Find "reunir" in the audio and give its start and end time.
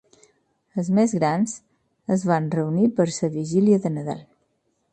2.57-2.89